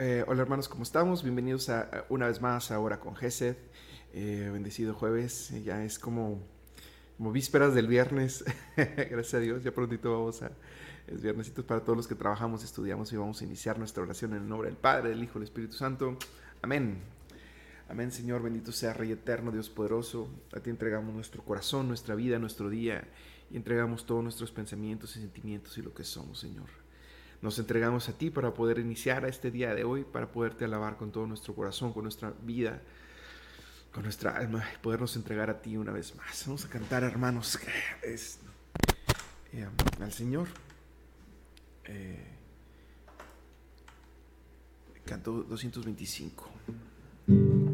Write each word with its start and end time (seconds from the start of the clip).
Eh, 0.00 0.24
hola 0.26 0.42
hermanos, 0.42 0.68
¿cómo 0.68 0.82
estamos? 0.82 1.22
Bienvenidos 1.22 1.68
a, 1.68 2.06
una 2.08 2.26
vez 2.26 2.40
más 2.40 2.72
ahora 2.72 2.98
con 2.98 3.14
Gesed. 3.14 3.54
Eh, 4.12 4.50
bendecido 4.52 4.92
jueves. 4.94 5.52
Ya 5.62 5.84
es 5.84 6.00
como, 6.00 6.42
vísperas 7.18 7.72
del 7.72 7.86
viernes. 7.86 8.44
Gracias 8.76 9.34
a 9.34 9.38
Dios. 9.38 9.62
Ya 9.62 9.70
prontito 9.70 10.10
vamos 10.10 10.42
a... 10.42 10.50
Es 11.06 11.22
viernesito 11.22 11.64
para 11.64 11.84
todos 11.84 11.96
los 11.96 12.08
que 12.08 12.16
trabajamos, 12.16 12.64
estudiamos 12.64 13.12
y 13.12 13.16
vamos 13.16 13.40
a 13.42 13.44
iniciar 13.44 13.78
nuestra 13.78 14.02
oración 14.02 14.32
en 14.32 14.42
el 14.42 14.48
nombre 14.48 14.70
del 14.70 14.76
Padre, 14.76 15.10
del 15.10 15.22
Hijo 15.22 15.34
del 15.34 15.44
Espíritu 15.44 15.74
Santo. 15.74 16.18
Amén. 16.62 16.98
Amén, 17.88 18.10
Señor. 18.10 18.42
Bendito 18.42 18.72
sea 18.72 18.92
Rey 18.92 19.12
Eterno, 19.12 19.52
Dios 19.52 19.70
poderoso. 19.70 20.28
A 20.52 20.58
ti 20.58 20.70
entregamos 20.70 21.14
nuestro 21.14 21.44
corazón, 21.44 21.86
nuestra 21.86 22.16
vida, 22.16 22.40
nuestro 22.40 22.68
día 22.70 23.04
y 23.50 23.56
entregamos 23.56 24.06
todos 24.06 24.22
nuestros 24.22 24.52
pensamientos 24.52 25.16
y 25.16 25.20
sentimientos 25.20 25.76
y 25.78 25.82
lo 25.82 25.92
que 25.92 26.04
somos, 26.04 26.38
Señor. 26.38 26.68
Nos 27.42 27.58
entregamos 27.58 28.08
a 28.08 28.12
ti 28.12 28.30
para 28.30 28.52
poder 28.52 28.78
iniciar 28.78 29.24
este 29.24 29.50
día 29.50 29.74
de 29.74 29.84
hoy, 29.84 30.04
para 30.04 30.30
poderte 30.30 30.64
alabar 30.64 30.96
con 30.96 31.10
todo 31.10 31.26
nuestro 31.26 31.54
corazón, 31.54 31.92
con 31.92 32.04
nuestra 32.04 32.32
vida, 32.42 32.80
con 33.92 34.04
nuestra 34.04 34.36
alma 34.36 34.64
y 34.74 34.78
podernos 34.78 35.16
entregar 35.16 35.50
a 35.50 35.60
ti 35.60 35.76
una 35.76 35.92
vez 35.92 36.14
más. 36.16 36.44
Vamos 36.46 36.64
a 36.64 36.68
cantar, 36.68 37.02
hermanos, 37.02 37.58
eh, 39.52 39.66
al 40.00 40.12
Señor. 40.12 40.48
Eh, 41.86 42.26
canto 45.06 45.42
225. 45.42 47.69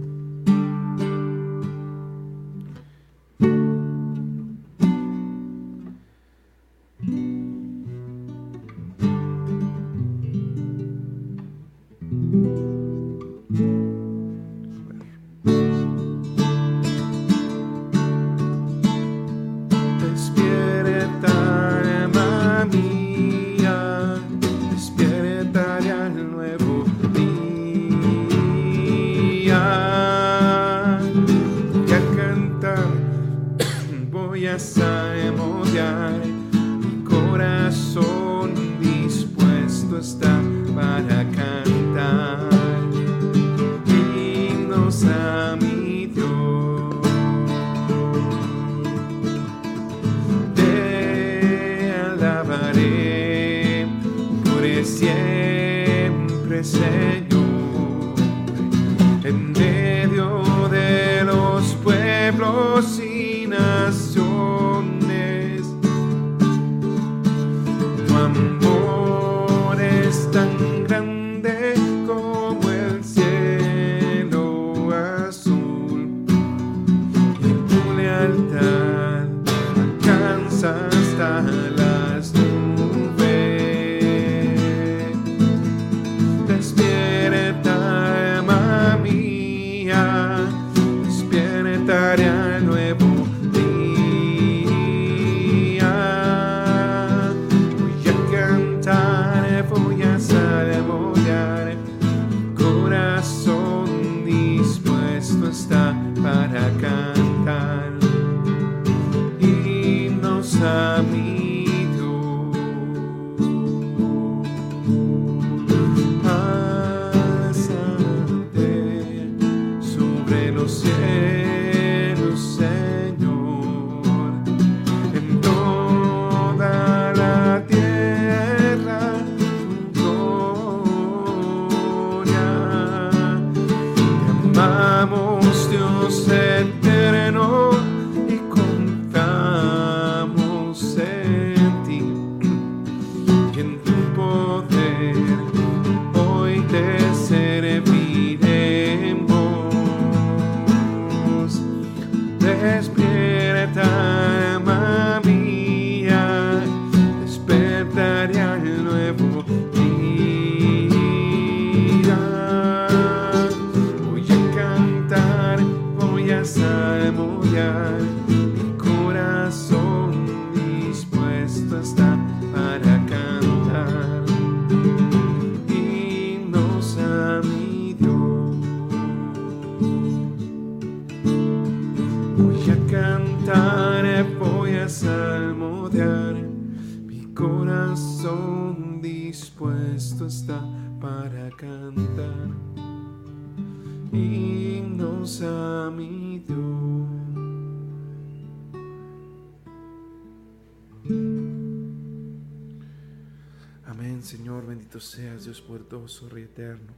Seas, 205.00 205.44
Dios 205.44 205.60
poderoso, 205.60 206.28
Rey 206.28 206.44
eterno. 206.44 206.92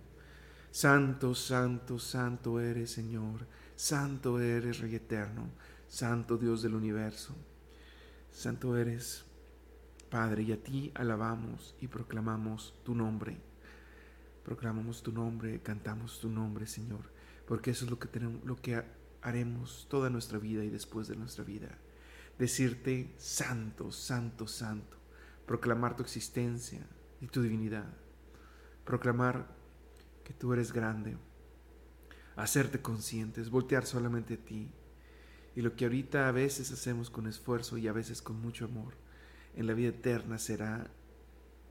Santo, 0.70 1.34
santo, 1.34 1.98
santo 1.98 2.60
eres, 2.60 2.90
Señor. 2.90 3.46
Santo 3.76 4.40
eres, 4.40 4.80
Rey 4.80 4.94
eterno. 4.94 5.50
Santo 5.88 6.36
Dios 6.36 6.62
del 6.62 6.74
universo. 6.74 7.34
Santo 8.30 8.76
eres, 8.76 9.24
Padre, 10.10 10.42
y 10.42 10.52
a 10.52 10.62
ti 10.62 10.92
alabamos 10.94 11.74
y 11.80 11.88
proclamamos 11.88 12.74
tu 12.84 12.94
nombre. 12.94 13.36
Proclamamos 14.44 15.02
tu 15.02 15.12
nombre, 15.12 15.60
cantamos 15.60 16.20
tu 16.20 16.28
nombre, 16.28 16.66
Señor, 16.66 17.10
porque 17.46 17.70
eso 17.70 17.84
es 17.84 17.90
lo 17.90 17.98
que 17.98 18.08
tenemos, 18.08 18.44
lo 18.44 18.56
que 18.56 18.82
haremos 19.22 19.86
toda 19.90 20.08
nuestra 20.10 20.38
vida 20.38 20.64
y 20.64 20.70
después 20.70 21.08
de 21.08 21.16
nuestra 21.16 21.44
vida. 21.44 21.68
Decirte 22.38 23.12
santo, 23.18 23.90
santo, 23.90 24.46
santo, 24.46 24.96
proclamar 25.46 25.96
tu 25.96 26.02
existencia, 26.02 26.86
y 27.20 27.26
tu 27.26 27.42
divinidad. 27.42 27.88
Proclamar 28.84 29.46
que 30.24 30.32
tú 30.32 30.52
eres 30.52 30.72
grande. 30.72 31.16
Hacerte 32.36 32.80
conscientes, 32.80 33.50
voltear 33.50 33.84
solamente 33.84 34.34
a 34.34 34.44
ti. 34.44 34.70
Y 35.56 35.62
lo 35.62 35.74
que 35.74 35.86
ahorita 35.86 36.28
a 36.28 36.32
veces 36.32 36.70
hacemos 36.70 37.10
con 37.10 37.26
esfuerzo 37.26 37.78
y 37.78 37.88
a 37.88 37.92
veces 37.92 38.22
con 38.22 38.40
mucho 38.40 38.66
amor, 38.66 38.94
en 39.56 39.66
la 39.66 39.74
vida 39.74 39.88
eterna 39.88 40.38
será 40.38 40.90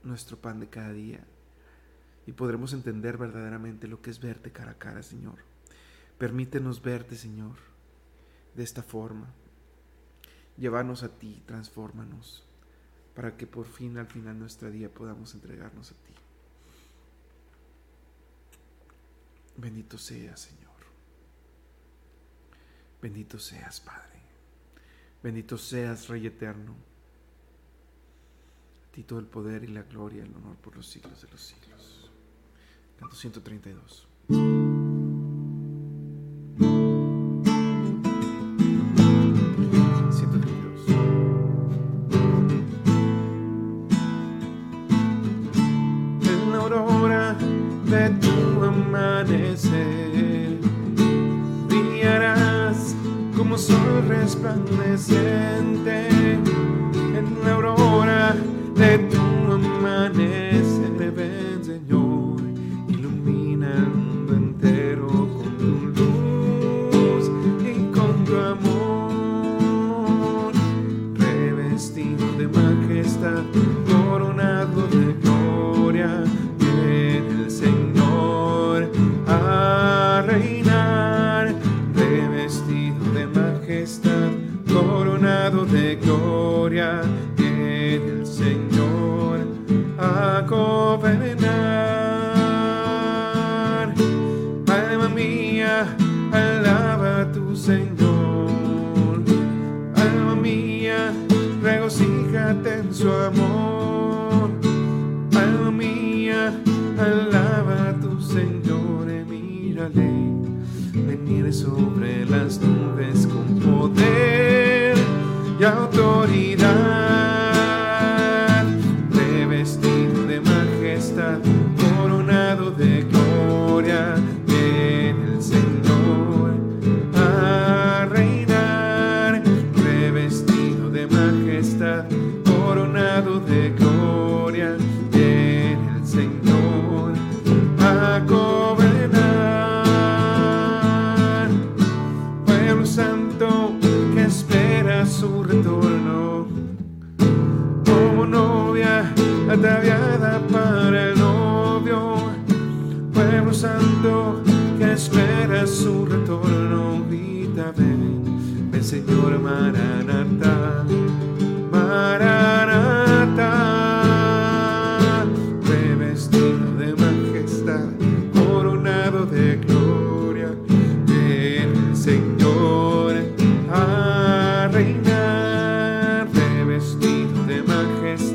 nuestro 0.03 0.37
pan 0.37 0.59
de 0.59 0.69
cada 0.69 0.91
día 0.91 1.25
y 2.27 2.33
podremos 2.33 2.73
entender 2.73 3.17
verdaderamente 3.17 3.87
lo 3.87 4.01
que 4.01 4.09
es 4.09 4.19
verte 4.19 4.51
cara 4.51 4.71
a 4.71 4.77
cara, 4.77 5.01
Señor. 5.01 5.35
Permítenos 6.17 6.81
verte, 6.81 7.15
Señor, 7.15 7.55
de 8.53 8.63
esta 8.63 8.83
forma. 8.83 9.33
Llévanos 10.57 11.03
a 11.03 11.17
ti, 11.17 11.41
transfórmanos, 11.45 12.45
para 13.17 13.35
que 13.35 13.47
por 13.47 13.65
fin 13.65 13.97
al 13.97 14.05
final 14.05 14.35
de 14.35 14.41
nuestra 14.41 14.69
día 14.69 14.93
podamos 14.93 15.33
entregarnos 15.33 15.89
a 15.89 15.95
ti. 15.95 16.13
Bendito 19.55 19.97
seas, 19.97 20.39
Señor. 20.39 20.67
Bendito 23.01 23.39
seas, 23.39 23.79
Padre. 23.79 24.21
Bendito 25.23 25.57
seas, 25.57 26.07
Rey 26.09 26.27
eterno. 26.27 26.75
A 28.87 28.91
ti 28.91 29.01
todo 29.01 29.17
el 29.17 29.25
poder 29.25 29.63
y 29.63 29.67
la 29.69 29.81
gloria 29.81 30.21
el 30.21 30.35
honor 30.35 30.55
por 30.57 30.75
los 30.75 30.87
siglos 30.87 31.19
de 31.19 31.27
los 31.29 31.41
siglos. 31.41 32.11
Canto 32.99 33.15
132. 33.15 34.07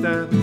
stand. 0.03 0.42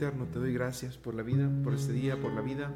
Eterno, 0.00 0.24
te 0.24 0.38
doy 0.38 0.54
gracias 0.54 0.96
por 0.96 1.14
la 1.14 1.22
vida, 1.22 1.50
por 1.62 1.74
este 1.74 1.92
día, 1.92 2.18
por 2.18 2.32
la 2.32 2.40
vida, 2.40 2.72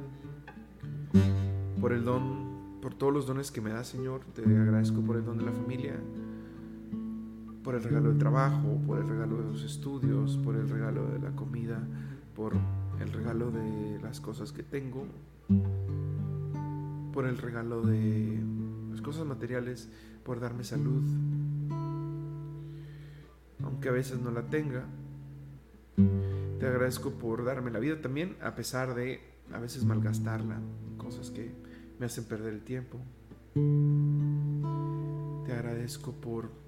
por 1.81 1.95
el 1.95 2.05
don, 2.05 2.81
por 2.83 2.93
todos 2.93 3.15
los 3.15 3.27
dones 3.27 3.51
que 3.51 3.63
me 3.63 3.71
das, 3.71 3.89
Señor. 3.89 4.21
Te 4.35 4.43
agradezco 4.43 5.01
por 5.01 5.17
el 5.17 5.25
don 5.25 5.39
de 5.39 5.45
la 5.47 5.53
familia, 5.53 5.95
por 7.63 7.77
el 7.77 7.83
regalo 7.83 8.11
del 8.11 8.19
trabajo, 8.19 8.79
por 8.87 8.99
el 8.99 9.09
regalo 9.09 9.39
de 9.39 9.45
los 9.45 9.65
estudios, 9.65 10.37
por 10.37 10.55
el 10.55 10.69
regalo 10.69 11.07
de 11.07 11.19
la 11.19 11.31
comida, 11.35 11.83
por 12.37 12.53
el 13.01 13.11
regalo 13.11 13.51
de 13.51 13.99
las 14.03 14.21
cosas 14.21 14.53
que 14.53 14.63
tengo, 14.63 15.07
por 17.15 17.25
el 17.25 17.39
regalo 17.39 17.81
de 17.81 18.39
las 18.91 19.01
cosas 19.01 19.25
materiales, 19.25 19.89
por 20.25 20.41
darme 20.41 20.63
salud, 20.63 21.03
aunque 23.65 23.89
a 23.89 23.93
veces 23.93 24.21
no 24.21 24.31
la 24.31 24.43
tenga. 24.43 24.85
Te 26.59 26.67
agradezco 26.67 27.13
por 27.13 27.45
darme 27.45 27.71
la 27.71 27.79
vida 27.79 28.01
también, 28.01 28.37
a 28.41 28.55
pesar 28.55 28.95
de 28.95 29.21
a 29.53 29.59
veces 29.59 29.85
malgastarla, 29.85 30.61
cosas 30.97 31.31
que 31.31 31.53
me 31.99 32.07
hacen 32.07 32.25
perder 32.25 32.55
el 32.55 32.63
tiempo. 32.63 32.99
Te 35.45 35.53
agradezco 35.53 36.13
por 36.13 36.65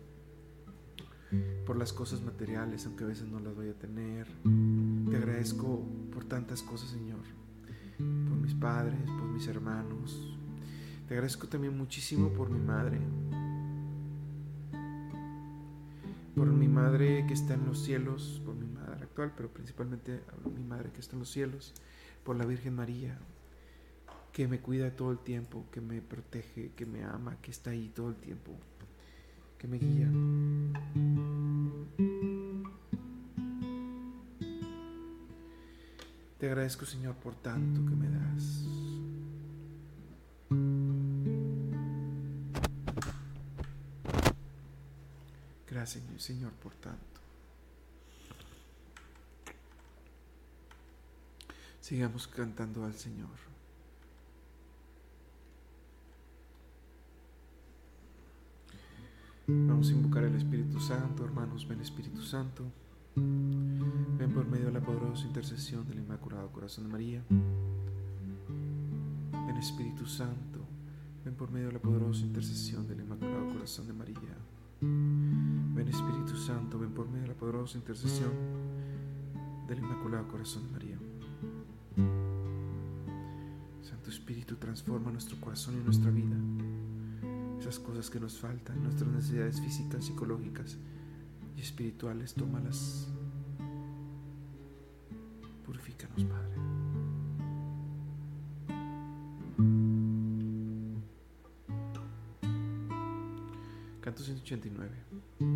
por 1.65 1.77
las 1.77 1.93
cosas 1.93 2.23
materiales, 2.23 2.87
aunque 2.87 3.05
a 3.05 3.09
veces 3.09 3.27
no 3.29 3.41
las 3.41 3.55
voy 3.55 3.69
a 3.69 3.75
tener. 3.75 4.27
Te 5.11 5.17
agradezco 5.17 5.85
por 6.13 6.25
tantas 6.25 6.63
cosas, 6.63 6.91
Señor. 6.91 7.21
Por 7.99 8.39
mis 8.39 8.55
padres, 8.55 8.99
por 9.11 9.25
mis 9.25 9.47
hermanos. 9.49 10.37
Te 11.09 11.15
agradezco 11.15 11.49
también 11.49 11.77
muchísimo 11.77 12.31
por 12.31 12.51
mi 12.51 12.61
madre. 12.61 13.01
Por 16.35 16.49
mi 16.49 16.69
madre 16.69 17.25
que 17.27 17.35
está 17.35 17.55
en 17.55 17.67
los 17.67 17.83
cielos, 17.83 18.41
por 18.45 18.55
mi 18.55 18.67
pero 19.17 19.49
principalmente 19.49 20.21
hablo 20.31 20.51
de 20.51 20.59
mi 20.61 20.65
madre 20.65 20.91
que 20.93 21.01
está 21.01 21.15
en 21.15 21.21
los 21.21 21.31
cielos, 21.31 21.73
por 22.23 22.37
la 22.37 22.45
Virgen 22.45 22.75
María, 22.75 23.19
que 24.33 24.47
me 24.47 24.61
cuida 24.61 24.91
todo 24.91 25.11
el 25.11 25.19
tiempo, 25.19 25.65
que 25.73 25.81
me 25.81 26.03
protege, 26.03 26.73
que 26.77 26.85
me 26.85 27.03
ama, 27.03 27.37
que 27.41 27.51
está 27.51 27.71
ahí 27.71 27.91
todo 27.95 28.11
el 28.11 28.17
tiempo, 28.17 28.53
que 29.59 29.67
me 29.67 29.79
guía. 29.79 30.11
Te 36.39 36.47
agradezco 36.47 36.85
Señor 36.85 37.15
por 37.15 37.35
tanto 37.37 37.81
que 37.87 37.97
me 37.97 38.11
das. 38.11 38.67
Gracias 45.67 46.05
Señor 46.19 46.53
por 46.53 46.75
tanto. 46.75 47.26
Sigamos 51.87 52.27
cantando 52.27 52.85
al 52.85 52.95
Señor. 52.95 53.29
Vamos 59.47 59.91
a 59.91 59.93
invocar 59.93 60.25
al 60.25 60.35
Espíritu 60.35 60.81
Santo, 60.81 61.25
hermanos, 61.25 61.69
ven 61.69 61.81
Espíritu 61.81 62.23
Santo. 62.23 62.65
Ven 63.15 64.33
por 64.35 64.49
medio 64.49 64.67
de 64.67 64.73
la 64.73 64.81
poderosa 64.81 65.29
intercesión 65.29 65.87
del 65.87 66.01
Inmaculado 66.01 66.51
Corazón 66.51 66.87
de 66.87 66.91
María. 66.91 67.23
Ven 67.31 69.57
Espíritu 69.57 70.07
Santo, 70.07 70.59
ven 71.25 71.37
por 71.37 71.53
medio 71.53 71.69
de 71.69 71.75
la 71.75 71.79
poderosa 71.79 72.23
intercesión 72.23 72.89
del 72.89 72.99
Inmaculado 72.99 73.49
Corazón 73.51 73.87
de 73.87 73.93
María. 73.93 74.37
Ven 74.81 75.87
Espíritu 75.87 76.37
Santo, 76.37 76.81
ven 76.81 76.91
por 76.91 77.07
medio 77.07 77.23
de 77.23 77.29
la 77.29 77.35
poderosa 77.35 77.79
intercesión 77.79 78.33
del 79.69 79.79
Inmaculado 79.79 80.27
Corazón 80.27 80.65
de 80.65 80.71
María. 80.73 80.86
Espíritu, 84.27 84.57
transforma 84.57 85.13
nuestro 85.13 85.41
corazón 85.41 85.79
y 85.81 85.85
nuestra 85.85 86.11
vida. 86.11 86.35
Esas 87.61 87.79
cosas 87.79 88.11
que 88.11 88.19
nos 88.19 88.37
faltan, 88.37 88.83
nuestras 88.83 89.09
necesidades 89.09 89.61
físicas, 89.61 90.05
psicológicas 90.05 90.77
y 91.57 91.61
espirituales, 91.61 92.35
tómalas. 92.35 93.07
Purifícanos, 95.65 96.25
Padre. 96.25 96.57
Canto 104.01 104.25
189. 104.25 105.56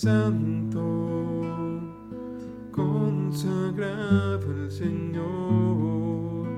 Santo, 0.00 0.80
consagrado 2.70 4.46
al 4.50 4.70
Señor. 4.70 6.48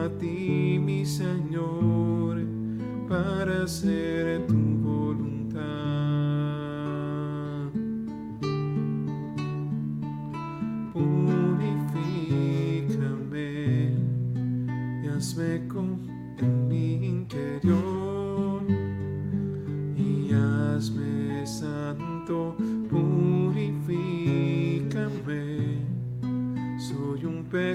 a 0.03 0.09
ti, 0.19 0.79
mi 0.81 1.05
Señor, 1.05 2.41
para 3.11 3.65
hacer 3.65 3.92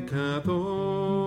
pecador, 0.07 1.26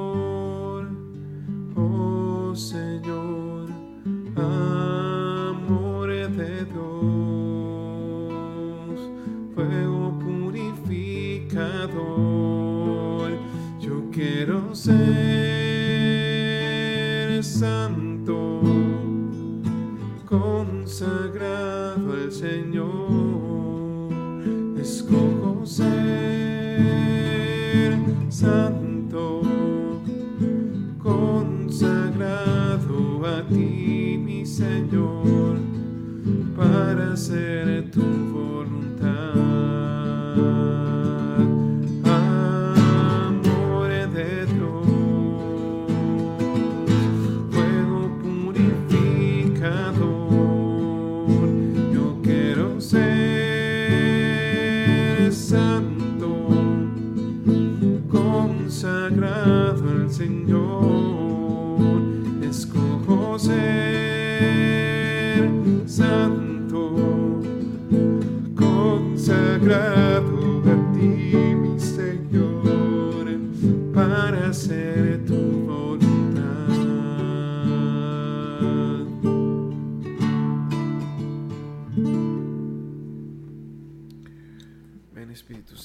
hacer 37.31 37.91
tu 37.93 38.03
voluntad. 38.33 39.35
Amor 43.25 43.91
de 44.11 44.47
Dios, 44.47 44.87
fuego 47.51 48.01
purificador, 48.21 49.71
yo 51.93 52.07
quiero 52.25 52.81
ser 52.81 53.01
santo, 55.33 56.49
consagrado 58.11 59.89
al 59.89 60.11
Señor, 60.11 61.00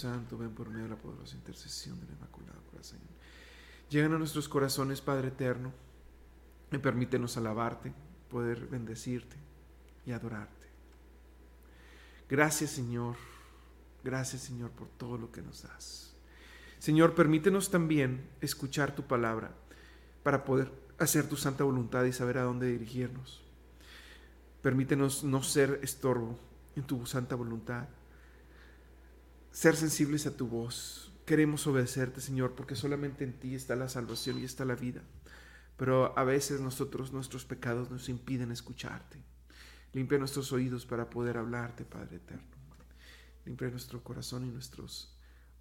Santo, 0.05 0.37
ven 0.37 0.51
por 0.51 0.69
medio 0.69 0.83
de 0.83 0.91
la 0.91 0.97
poderosa 0.97 1.35
intercesión 1.35 1.99
del 1.99 2.11
Inmaculado 2.11 2.61
Corazón. 2.69 2.99
Llegan 3.89 4.13
a 4.13 4.19
nuestros 4.19 4.47
corazones, 4.47 5.01
Padre 5.01 5.29
Eterno, 5.29 5.73
y 6.71 6.77
permítenos 6.77 7.37
alabarte, 7.37 7.91
poder 8.29 8.67
bendecirte 8.67 9.35
y 10.05 10.11
adorarte. 10.11 10.67
Gracias 12.29 12.69
Señor, 12.69 13.15
gracias 14.03 14.43
Señor 14.43 14.69
por 14.69 14.89
todo 14.89 15.17
lo 15.17 15.31
que 15.31 15.41
nos 15.41 15.63
das. 15.63 16.13
Señor, 16.77 17.15
permítenos 17.15 17.71
también 17.71 18.29
escuchar 18.41 18.93
tu 18.93 19.07
palabra 19.07 19.55
para 20.21 20.45
poder 20.45 20.71
hacer 20.99 21.27
tu 21.27 21.35
santa 21.35 21.63
voluntad 21.63 22.03
y 22.03 22.13
saber 22.13 22.37
a 22.37 22.43
dónde 22.43 22.67
dirigirnos. 22.67 23.43
Permítenos 24.61 25.23
no 25.23 25.41
ser 25.41 25.79
estorbo 25.81 26.37
en 26.75 26.83
tu 26.83 27.07
santa 27.07 27.33
voluntad, 27.33 27.87
ser 29.55 29.77
sensibles 29.77 30.27
a 30.27 30.35
tu 30.35 30.47
voz. 30.47 31.13
Queremos 31.25 31.65
obedecerte, 31.65 32.19
Señor, 32.19 32.55
porque 32.55 32.75
solamente 32.75 33.23
en 33.23 33.39
ti 33.39 33.55
está 33.55 33.77
la 33.77 33.87
salvación 33.87 34.37
y 34.37 34.43
está 34.43 34.65
la 34.65 34.75
vida. 34.75 35.01
Pero 35.77 36.17
a 36.19 36.25
veces 36.25 36.59
nosotros, 36.59 37.13
nuestros 37.13 37.45
pecados 37.45 37.89
nos 37.89 38.09
impiden 38.09 38.51
escucharte. 38.51 39.17
Limpia 39.93 40.19
nuestros 40.19 40.51
oídos 40.51 40.85
para 40.85 41.09
poder 41.09 41.37
hablarte, 41.37 41.85
Padre 41.85 42.17
eterno. 42.17 42.43
Limpia 43.45 43.69
nuestro 43.69 44.03
corazón 44.03 44.45
y 44.45 44.51
nuestros 44.51 45.17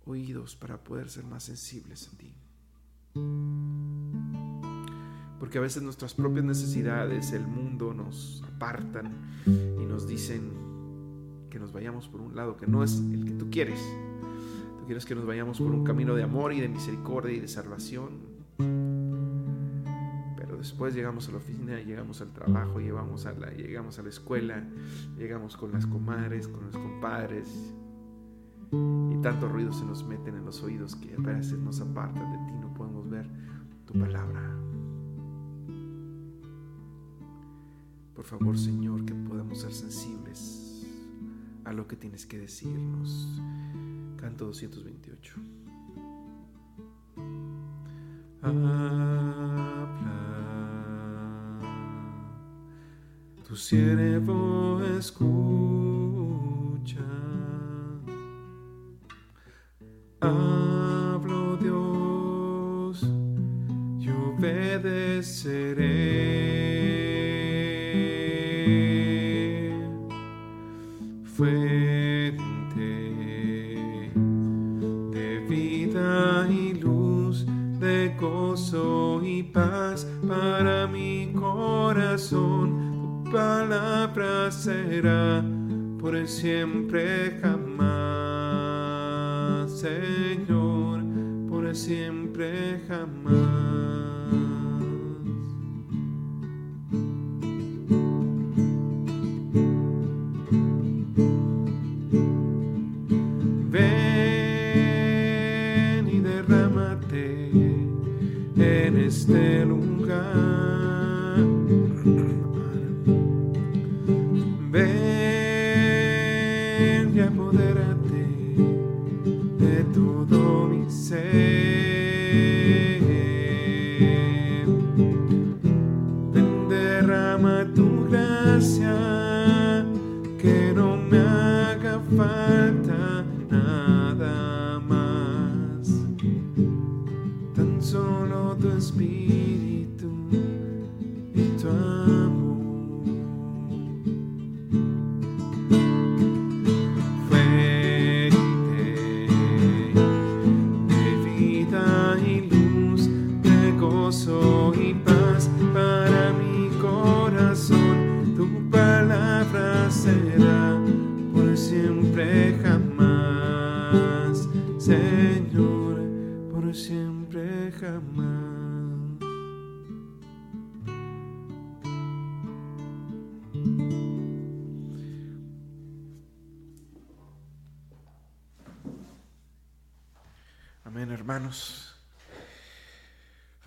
oídos 0.06 0.56
para 0.56 0.82
poder 0.82 1.08
ser 1.08 1.24
más 1.24 1.44
sensibles 1.44 2.08
en 2.08 2.18
ti. 2.18 2.34
Porque 5.38 5.58
a 5.58 5.60
veces 5.60 5.84
nuestras 5.84 6.14
propias 6.14 6.44
necesidades, 6.44 7.30
el 7.30 7.46
mundo 7.46 7.94
nos 7.94 8.42
apartan 8.42 9.14
y 9.46 9.86
nos 9.86 10.08
dicen 10.08 10.73
que 11.54 11.60
nos 11.60 11.72
vayamos 11.72 12.08
por 12.08 12.20
un 12.20 12.34
lado 12.34 12.56
que 12.56 12.66
no 12.66 12.82
es 12.82 12.98
el 12.98 13.24
que 13.24 13.30
tú 13.30 13.48
quieres. 13.48 13.78
Tú 14.80 14.86
quieres 14.86 15.06
que 15.06 15.14
nos 15.14 15.24
vayamos 15.24 15.60
por 15.60 15.70
un 15.70 15.84
camino 15.84 16.16
de 16.16 16.24
amor 16.24 16.52
y 16.52 16.60
de 16.60 16.68
misericordia 16.68 17.32
y 17.32 17.38
de 17.38 17.46
salvación. 17.46 18.10
Pero 20.36 20.56
después 20.56 20.96
llegamos 20.96 21.28
a 21.28 21.30
la 21.30 21.36
oficina, 21.36 21.80
llegamos 21.80 22.20
al 22.22 22.32
trabajo, 22.32 22.80
llegamos 22.80 23.26
a 23.26 23.34
la, 23.34 23.52
llegamos 23.52 24.00
a 24.00 24.02
la 24.02 24.08
escuela, 24.08 24.64
llegamos 25.16 25.56
con 25.56 25.70
las 25.70 25.86
comadres, 25.86 26.48
con 26.48 26.64
los 26.64 26.76
compadres. 26.76 27.46
Y 28.72 29.16
tanto 29.22 29.48
ruido 29.48 29.72
se 29.72 29.84
nos 29.84 30.04
meten 30.04 30.34
en 30.34 30.44
los 30.44 30.60
oídos 30.64 30.96
que 30.96 31.14
a 31.14 31.20
veces 31.20 31.60
nos 31.60 31.80
apartan 31.80 32.32
de 32.32 32.38
ti, 32.50 32.58
no 32.60 32.74
podemos 32.74 33.08
ver 33.08 33.30
tu 33.86 33.92
palabra. 33.92 34.42
Por 38.12 38.24
favor, 38.24 38.58
Señor, 38.58 39.04
que 39.04 39.14
podamos 39.14 39.60
ser 39.60 39.72
sensibles 39.72 40.73
a 41.64 41.72
lo 41.72 41.86
que 41.86 41.96
tienes 41.96 42.26
que 42.26 42.38
decirnos. 42.38 43.40
Canto 44.16 44.46
228. 44.46 45.34
Habla, 48.42 49.88
tu 53.46 53.56
siervo. 53.56 54.80
Señor, 89.84 91.02
por 91.46 91.76
siempre 91.76 92.80
jamás. 92.88 93.93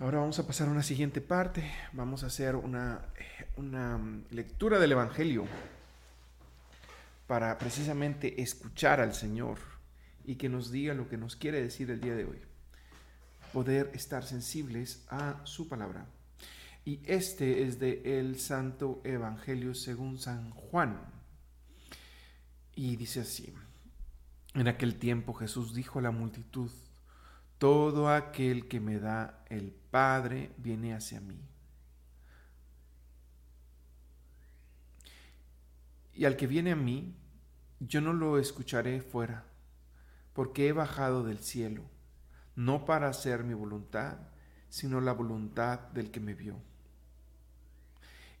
Ahora 0.00 0.18
vamos 0.18 0.38
a 0.38 0.46
pasar 0.46 0.68
a 0.68 0.70
una 0.70 0.82
siguiente 0.82 1.20
parte. 1.20 1.68
Vamos 1.92 2.22
a 2.22 2.28
hacer 2.28 2.54
una, 2.54 3.00
eh, 3.18 3.46
una 3.56 3.98
mm, 3.98 4.26
lectura 4.30 4.78
del 4.78 4.92
Evangelio 4.92 5.44
para 7.26 7.58
precisamente 7.58 8.40
escuchar 8.40 9.00
al 9.00 9.12
Señor 9.12 9.58
y 10.24 10.36
que 10.36 10.48
nos 10.48 10.70
diga 10.70 10.94
lo 10.94 11.08
que 11.08 11.16
nos 11.16 11.36
quiere 11.36 11.60
decir 11.60 11.90
el 11.90 12.00
día 12.00 12.14
de 12.14 12.24
hoy. 12.24 12.38
Poder 13.52 13.90
estar 13.94 14.24
sensibles 14.24 15.04
a 15.08 15.40
su 15.44 15.68
palabra. 15.68 16.06
Y 16.84 17.00
este 17.04 17.64
es 17.64 17.78
de 17.78 18.20
el 18.20 18.38
Santo 18.38 19.00
Evangelio 19.04 19.74
según 19.74 20.18
San 20.18 20.50
Juan. 20.50 21.00
Y 22.74 22.96
dice 22.96 23.20
así. 23.20 23.52
En 24.54 24.68
aquel 24.68 24.96
tiempo 24.96 25.34
Jesús 25.34 25.74
dijo 25.74 25.98
a 25.98 26.02
la 26.02 26.10
multitud, 26.10 26.70
todo 27.58 28.08
aquel 28.08 28.68
que 28.68 28.80
me 28.80 28.98
da 28.98 29.44
el 29.48 29.72
Padre 29.90 30.52
viene 30.58 30.94
hacia 30.94 31.20
mí. 31.20 31.40
Y 36.14 36.24
al 36.24 36.36
que 36.36 36.46
viene 36.46 36.72
a 36.72 36.76
mí, 36.76 37.14
yo 37.80 38.00
no 38.00 38.12
lo 38.12 38.38
escucharé 38.38 39.00
fuera, 39.00 39.44
porque 40.32 40.68
he 40.68 40.72
bajado 40.72 41.24
del 41.24 41.38
cielo, 41.38 41.84
no 42.56 42.84
para 42.84 43.08
hacer 43.08 43.44
mi 43.44 43.54
voluntad, 43.54 44.18
sino 44.68 45.00
la 45.00 45.12
voluntad 45.12 45.80
del 45.90 46.10
que 46.10 46.20
me 46.20 46.34
vio. 46.34 46.56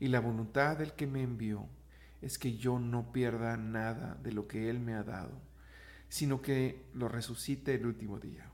Y 0.00 0.08
la 0.08 0.20
voluntad 0.20 0.76
del 0.76 0.92
que 0.92 1.06
me 1.06 1.22
envió 1.22 1.68
es 2.20 2.38
que 2.38 2.56
yo 2.56 2.78
no 2.78 3.12
pierda 3.12 3.56
nada 3.56 4.16
de 4.22 4.32
lo 4.32 4.46
que 4.46 4.70
Él 4.70 4.80
me 4.80 4.94
ha 4.94 5.02
dado, 5.02 5.40
sino 6.08 6.42
que 6.42 6.84
lo 6.94 7.08
resucite 7.08 7.74
el 7.74 7.86
último 7.86 8.18
día. 8.18 8.52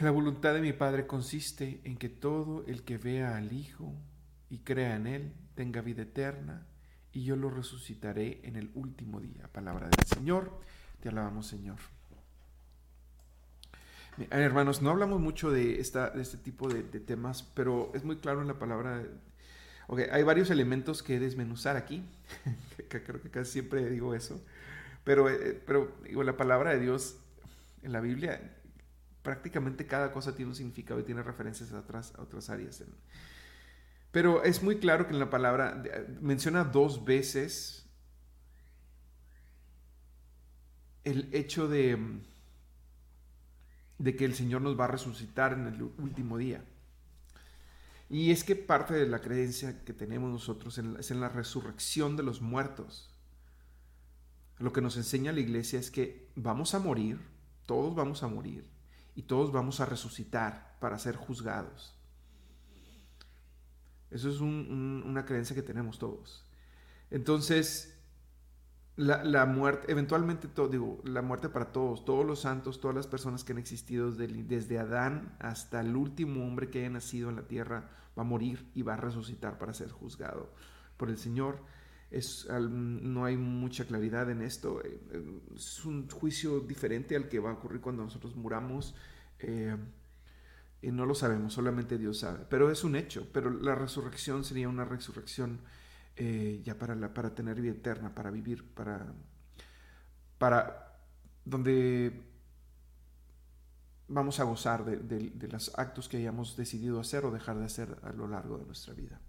La 0.00 0.10
voluntad 0.10 0.54
de 0.54 0.60
mi 0.60 0.72
Padre 0.72 1.06
consiste 1.06 1.80
en 1.84 1.96
que 1.96 2.08
todo 2.08 2.64
el 2.66 2.82
que 2.82 2.98
vea 2.98 3.36
al 3.36 3.52
Hijo 3.52 3.94
y 4.50 4.58
crea 4.58 4.96
en 4.96 5.06
Él 5.06 5.32
tenga 5.54 5.80
vida 5.80 6.02
eterna, 6.02 6.66
y 7.12 7.24
yo 7.24 7.34
lo 7.34 7.48
resucitaré 7.48 8.40
en 8.44 8.56
el 8.56 8.70
último 8.74 9.20
día. 9.20 9.48
Palabra 9.50 9.88
del 9.88 10.04
Señor, 10.06 10.60
te 11.00 11.08
alabamos 11.08 11.46
Señor. 11.46 11.78
Hermanos, 14.30 14.82
no 14.82 14.90
hablamos 14.90 15.18
mucho 15.20 15.50
de, 15.50 15.80
esta, 15.80 16.10
de 16.10 16.20
este 16.20 16.36
tipo 16.36 16.68
de, 16.68 16.82
temas, 16.82 17.42
pero 17.42 17.90
es 17.94 18.04
muy 18.04 18.16
claro 18.16 18.42
en 18.42 18.48
la 18.48 18.58
palabra. 18.58 19.02
Okay, 19.86 20.06
hay 20.10 20.22
varios 20.24 20.50
elementos 20.50 21.02
que 21.02 21.18
desmenuzar 21.18 21.76
aquí, 21.76 22.04
creo 22.88 23.22
que 23.22 23.30
casi 23.30 23.52
siempre 23.52 23.88
digo 23.88 24.14
eso, 24.14 24.42
pero, 25.04 25.30
eh, 25.30 25.62
pero 25.66 25.96
digo, 26.04 26.22
la 26.22 26.36
palabra 26.36 26.72
de 26.72 26.80
Dios 26.80 27.18
en 27.82 27.92
la 27.92 28.00
Biblia 28.00 28.56
prácticamente 29.26 29.88
cada 29.88 30.12
cosa 30.12 30.36
tiene 30.36 30.50
un 30.50 30.54
significado 30.54 31.00
y 31.00 31.02
tiene 31.02 31.20
referencias 31.20 31.72
a 31.72 31.80
otras, 31.80 32.14
a 32.14 32.22
otras 32.22 32.48
áreas. 32.48 32.84
Pero 34.12 34.44
es 34.44 34.62
muy 34.62 34.78
claro 34.78 35.08
que 35.08 35.14
en 35.14 35.18
la 35.18 35.30
palabra 35.30 35.82
menciona 36.20 36.62
dos 36.62 37.04
veces 37.04 37.90
el 41.02 41.28
hecho 41.32 41.66
de, 41.66 41.98
de 43.98 44.14
que 44.14 44.24
el 44.24 44.36
Señor 44.36 44.62
nos 44.62 44.78
va 44.78 44.84
a 44.84 44.92
resucitar 44.92 45.54
en 45.54 45.66
el 45.66 45.82
último 45.82 46.38
día. 46.38 46.64
Y 48.08 48.30
es 48.30 48.44
que 48.44 48.54
parte 48.54 48.94
de 48.94 49.08
la 49.08 49.20
creencia 49.20 49.82
que 49.84 49.92
tenemos 49.92 50.30
nosotros 50.30 50.78
es 50.78 51.10
en 51.10 51.20
la 51.20 51.30
resurrección 51.30 52.16
de 52.16 52.22
los 52.22 52.40
muertos. 52.40 53.12
Lo 54.60 54.72
que 54.72 54.80
nos 54.80 54.96
enseña 54.96 55.32
la 55.32 55.40
iglesia 55.40 55.80
es 55.80 55.90
que 55.90 56.30
vamos 56.36 56.74
a 56.74 56.78
morir, 56.78 57.18
todos 57.66 57.92
vamos 57.96 58.22
a 58.22 58.28
morir, 58.28 58.75
y 59.16 59.22
todos 59.22 59.50
vamos 59.50 59.80
a 59.80 59.86
resucitar 59.86 60.76
para 60.78 60.98
ser 60.98 61.16
juzgados. 61.16 61.94
Eso 64.10 64.30
es 64.30 64.40
un, 64.40 64.68
un, 64.70 65.02
una 65.04 65.24
creencia 65.24 65.56
que 65.56 65.62
tenemos 65.62 65.98
todos. 65.98 66.44
Entonces, 67.10 67.96
la, 68.96 69.46
muerte, 69.46 69.90
eventualmente, 69.90 70.48
todo, 70.48 70.68
digo, 70.68 71.00
la 71.04 71.22
muerte 71.22 71.48
para 71.48 71.72
todos, 71.72 72.04
todos 72.04 72.24
los 72.24 72.40
santos, 72.40 72.80
todas 72.80 72.96
las 72.96 73.06
personas 73.06 73.44
que 73.44 73.52
han 73.52 73.58
existido 73.58 74.10
desde, 74.10 74.42
desde 74.44 74.78
Adán 74.78 75.36
hasta 75.38 75.80
el 75.80 75.96
último 75.96 76.46
hombre 76.46 76.70
que 76.70 76.80
haya 76.80 76.90
nacido 76.90 77.28
en 77.28 77.36
la 77.36 77.48
tierra, 77.48 77.90
va 78.16 78.22
a 78.22 78.26
morir 78.26 78.70
y 78.74 78.82
va 78.82 78.94
a 78.94 78.98
resucitar 78.98 79.58
para 79.58 79.74
ser 79.74 79.90
juzgado 79.90 80.50
por 80.96 81.10
el 81.10 81.18
Señor. 81.18 81.58
Es, 82.10 82.48
no 82.48 83.24
hay 83.24 83.36
mucha 83.36 83.84
claridad 83.84 84.30
en 84.30 84.42
esto. 84.42 84.82
Eh, 84.84 85.00
es 85.54 85.84
un 85.84 86.08
juicio 86.08 86.60
diferente 86.60 87.16
al 87.16 87.28
que 87.28 87.38
va 87.38 87.50
a 87.50 87.54
ocurrir 87.54 87.80
cuando 87.80 88.04
nosotros 88.04 88.36
muramos. 88.36 88.94
Eh, 89.38 89.76
y 90.82 90.90
no 90.92 91.06
lo 91.06 91.14
sabemos, 91.14 91.54
solamente 91.54 91.98
Dios 91.98 92.18
sabe. 92.20 92.44
Pero 92.48 92.70
es 92.70 92.84
un 92.84 92.96
hecho. 92.96 93.26
Pero 93.32 93.50
la 93.50 93.74
resurrección 93.74 94.44
sería 94.44 94.68
una 94.68 94.84
resurrección 94.84 95.60
eh, 96.16 96.62
ya 96.64 96.78
para, 96.78 97.12
para 97.12 97.34
tener 97.34 97.60
vida 97.60 97.72
eterna, 97.72 98.14
para 98.14 98.30
vivir, 98.30 98.72
para, 98.72 99.12
para 100.38 100.98
donde 101.44 102.22
vamos 104.08 104.40
a 104.40 104.44
gozar 104.44 104.84
de, 104.84 104.96
de, 104.96 105.48
los 105.48 105.76
actos 105.78 106.08
que 106.08 106.16
hayamos 106.16 106.56
decidido 106.56 107.00
hacer 107.00 107.24
o 107.24 107.30
dejar 107.30 107.58
de 107.58 107.66
hacer 107.66 107.98
a 108.02 108.12
lo 108.12 108.28
largo 108.28 108.56
de 108.56 108.64
nuestra 108.64 108.94
vida. 108.94 109.20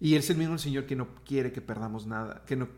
Y 0.00 0.14
es 0.14 0.30
el 0.30 0.38
mismo 0.38 0.56
Señor 0.56 0.86
que 0.86 0.96
no 0.96 1.14
quiere 1.24 1.52
que 1.52 1.60
perdamos 1.60 2.06
nada, 2.06 2.42
que 2.46 2.56
no 2.56 2.68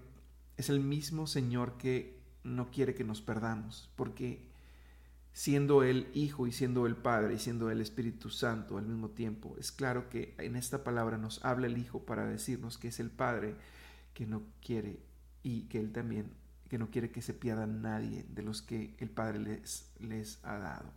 es 0.56 0.68
el 0.68 0.80
mismo 0.80 1.26
Señor 1.26 1.78
que 1.78 2.20
no 2.44 2.70
quiere 2.70 2.94
que 2.94 3.04
nos 3.04 3.22
perdamos, 3.22 3.90
porque 3.96 4.44
siendo 5.32 5.82
el 5.82 6.08
Hijo 6.14 6.46
y 6.46 6.52
siendo 6.52 6.86
el 6.86 6.96
Padre 6.96 7.34
y 7.34 7.38
siendo 7.38 7.70
el 7.70 7.80
Espíritu 7.80 8.28
Santo 8.28 8.76
al 8.76 8.86
mismo 8.86 9.10
tiempo. 9.10 9.56
Es 9.58 9.72
claro 9.72 10.08
que 10.10 10.34
en 10.38 10.56
esta 10.56 10.84
palabra 10.84 11.16
nos 11.16 11.44
habla 11.44 11.68
el 11.68 11.78
Hijo 11.78 12.04
para 12.04 12.26
decirnos 12.26 12.76
que 12.76 12.88
es 12.88 13.00
el 13.00 13.10
Padre 13.10 13.54
que 14.14 14.26
no 14.26 14.42
quiere 14.60 15.00
y 15.42 15.62
que 15.62 15.78
Él 15.78 15.92
también, 15.92 16.32
que 16.68 16.78
no 16.78 16.90
quiere 16.90 17.10
que 17.10 17.22
se 17.22 17.34
pierda 17.34 17.66
nadie 17.66 18.26
de 18.28 18.42
los 18.42 18.62
que 18.62 18.94
el 18.98 19.08
Padre 19.08 19.38
les, 19.38 19.90
les 20.00 20.38
ha 20.44 20.58
dado. 20.58 20.92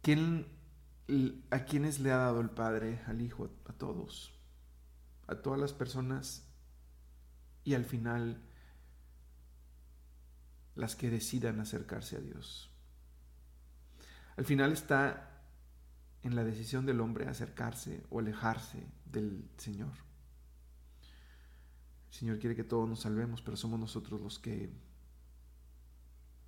¿Quién, 0.00 0.46
¿A 1.50 1.64
quiénes 1.64 2.00
le 2.00 2.12
ha 2.12 2.16
dado 2.16 2.40
el 2.40 2.50
Padre 2.50 3.02
al 3.06 3.20
Hijo? 3.20 3.50
A 3.66 3.72
todos. 3.72 4.32
A 5.26 5.36
todas 5.36 5.58
las 5.58 5.72
personas. 5.72 6.46
Y 7.64 7.74
al 7.74 7.84
final 7.84 8.42
las 10.74 10.96
que 10.96 11.10
decidan 11.10 11.60
acercarse 11.60 12.16
a 12.16 12.20
Dios. 12.20 12.70
Al 14.36 14.44
final 14.44 14.72
está 14.72 15.32
en 16.22 16.34
la 16.34 16.44
decisión 16.44 16.86
del 16.86 17.00
hombre 17.00 17.28
acercarse 17.28 18.04
o 18.10 18.20
alejarse 18.20 18.86
del 19.04 19.50
Señor. 19.58 19.92
El 22.10 22.18
Señor 22.18 22.38
quiere 22.38 22.56
que 22.56 22.64
todos 22.64 22.88
nos 22.88 23.00
salvemos, 23.00 23.42
pero 23.42 23.56
somos 23.56 23.78
nosotros 23.78 24.20
los 24.20 24.38
que 24.38 24.70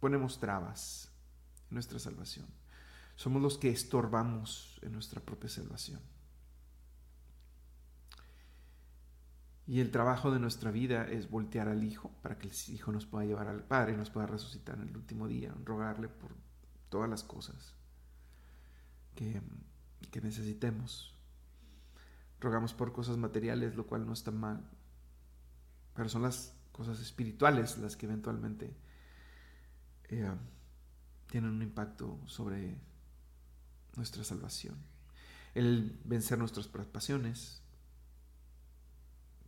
ponemos 0.01 0.39
trabas 0.39 1.11
en 1.71 1.75
nuestra 1.75 1.99
salvación. 1.99 2.47
Somos 3.17 3.41
los 3.41 3.59
que 3.59 3.71
estorbamos 3.71 4.79
en 4.83 4.93
nuestra 4.93 5.21
propia 5.21 5.49
salvación. 5.49 6.01
Y 9.67 9.81
el 9.81 9.91
trabajo 9.91 10.31
de 10.31 10.39
nuestra 10.39 10.71
vida 10.71 11.05
es 11.05 11.31
voltear 11.31 11.69
al 11.69 11.85
Hijo 11.85 12.11
para 12.23 12.39
que 12.39 12.49
el 12.49 12.55
Hijo 12.75 12.93
nos 12.93 13.07
pueda 13.07 13.25
llevar 13.25 13.49
al 13.49 13.65
Padre 13.65 13.97
nos 13.97 14.11
pueda 14.11 14.27
resucitar 14.27 14.77
en 14.77 14.89
el 14.89 14.97
último 14.97 15.27
día, 15.27 15.55
rogarle 15.65 16.09
por 16.09 16.33
todas 16.91 17.09
las 17.09 17.23
cosas 17.23 17.75
que, 19.15 19.41
que 20.11 20.21
necesitemos. 20.21 21.15
Rogamos 22.41 22.75
por 22.75 22.93
cosas 22.93 23.17
materiales, 23.17 23.75
lo 23.75 23.87
cual 23.87 24.05
no 24.05 24.13
está 24.13 24.31
mal, 24.31 24.69
pero 25.95 26.11
son 26.11 26.23
las 26.23 26.55
cosas 26.73 27.01
espirituales 27.01 27.79
las 27.79 27.97
que 27.97 28.05
eventualmente 28.05 28.77
eh, 30.09 30.31
tienen 31.31 31.51
un 31.51 31.63
impacto 31.63 32.21
sobre 32.27 32.77
nuestra 33.97 34.25
salvación. 34.25 34.77
El 35.55 36.01
vencer 36.05 36.39
nuestras 36.39 36.67
pasiones, 36.69 37.63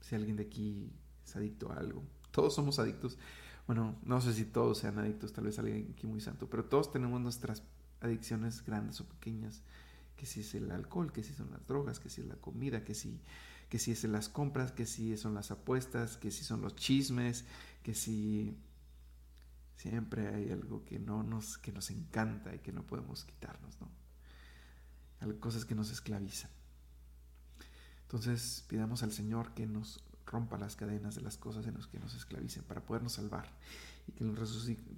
si 0.01 0.15
alguien 0.15 0.37
de 0.37 0.45
aquí 0.45 0.93
es 1.25 1.37
adicto 1.37 1.73
a 1.73 1.77
algo. 1.77 2.05
Todos 2.31 2.55
somos 2.55 2.79
adictos. 2.79 3.19
Bueno, 3.67 3.97
no 4.05 4.21
sé 4.21 4.33
si 4.33 4.45
todos 4.45 4.79
sean 4.79 4.99
adictos, 4.99 5.33
tal 5.33 5.45
vez 5.45 5.59
alguien 5.59 5.93
aquí 5.93 6.07
muy 6.07 6.21
santo, 6.21 6.49
pero 6.49 6.65
todos 6.65 6.93
tenemos 6.93 7.21
nuestras 7.21 7.65
adicciones 8.01 8.65
grandes 8.65 9.01
o 9.01 9.09
pequeñas, 9.09 9.63
que 10.17 10.27
si 10.27 10.41
es 10.41 10.55
el 10.55 10.71
alcohol, 10.71 11.13
que 11.13 11.25
si 11.25 11.35
son 11.35 11.51
las 11.51 11.67
drogas, 11.67 11.99
que 11.99 12.09
si 12.09 12.21
es 12.21 12.29
la 12.29 12.37
comida, 12.37 12.85
que 12.85 12.95
si, 12.95 13.21
que 13.69 13.81
si 13.81 13.91
es 13.91 14.05
las 14.05 14.29
compras, 14.29 14.71
que 14.71 14.87
si 14.87 15.17
son 15.17 15.35
las 15.35 15.51
apuestas, 15.51 16.17
que 16.17 16.31
si 16.31 16.45
son 16.45 16.63
los 16.63 16.77
chismes, 16.77 17.45
que 17.83 17.95
si 17.95 18.57
siempre 19.77 20.29
hay 20.29 20.53
algo 20.53 20.85
que 20.85 21.01
no 21.01 21.25
nos, 21.25 21.59
que 21.59 21.73
nos 21.73 21.91
encanta 21.91 22.55
y 22.55 22.61
que 22.61 22.73
no 22.73 22.87
podemos 22.87 23.25
quitarnos, 23.25 23.81
¿no? 23.81 24.06
Cosas 25.41 25.65
que 25.65 25.75
nos 25.75 25.91
esclavizan. 25.91 26.51
Entonces 28.03 28.65
pidamos 28.69 29.03
al 29.03 29.13
Señor 29.13 29.53
que 29.55 29.67
nos 29.67 30.05
rompa 30.27 30.59
las 30.59 30.77
cadenas 30.77 31.15
de 31.15 31.23
las 31.23 31.37
cosas 31.37 31.67
en 31.67 31.75
las 31.75 31.87
que 31.87 31.99
nos 31.99 32.15
esclavicen 32.15 32.65
para 32.65 32.85
podernos 32.85 33.15
salvar 33.15 33.49
y 34.07 34.13
que 34.13 34.25
en 34.25 34.35
la 34.35 34.41